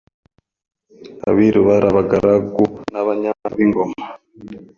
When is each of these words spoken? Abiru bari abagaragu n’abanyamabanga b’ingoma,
Abiru 1.29 1.59
bari 1.67 1.85
abagaragu 1.91 2.63
n’abanyamabanga 2.91 3.55
b’ingoma, 3.55 4.03